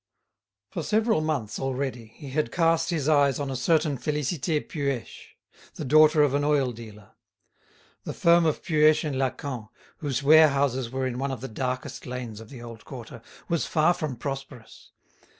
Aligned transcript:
For 0.71 0.81
several 0.81 1.21
months 1.21 1.59
already 1.59 2.07
he 2.07 2.31
had 2.31 2.51
cast 2.51 2.89
his 2.89 3.07
eyes 3.07 3.39
on 3.39 3.51
a 3.51 3.55
certain 3.55 3.99
Félicité 3.99 4.67
Puech, 4.67 5.37
the 5.75 5.85
daughter 5.85 6.23
of 6.23 6.33
an 6.33 6.43
oil 6.43 6.71
dealer. 6.71 7.11
The 8.05 8.13
firm 8.15 8.47
of 8.47 8.63
Puech 8.63 9.03
& 9.15 9.15
Lacamp, 9.15 9.67
whose 9.97 10.23
warehouses 10.23 10.89
were 10.89 11.05
in 11.05 11.19
one 11.19 11.29
of 11.29 11.41
the 11.41 11.47
darkest 11.47 12.07
lanes 12.07 12.39
of 12.39 12.49
the 12.49 12.63
old 12.63 12.83
quarter, 12.83 13.21
was 13.47 13.67
far 13.67 13.93
from 13.93 14.15
prosperous. 14.15 14.89